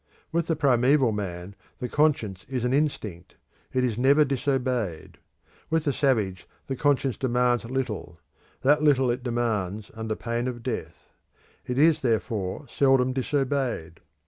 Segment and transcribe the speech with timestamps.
[0.31, 3.35] With the primeval man the conscience is an instinct;
[3.71, 5.19] it is never disobeyed.
[5.69, 8.19] With the savage the conscience demands little;
[8.63, 11.11] that little it demands under pain of death;
[11.67, 13.99] it is, therefore, seldom disobeyed.